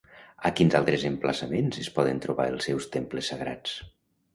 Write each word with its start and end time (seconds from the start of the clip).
A 0.49 0.51
quins 0.59 0.77
altres 0.79 1.05
emplaçaments 1.11 1.79
es 1.85 1.93
poden 2.01 2.25
trobar 2.27 2.51
els 2.57 2.69
seus 2.71 2.93
temples 2.97 3.33
sagrats? 3.35 3.83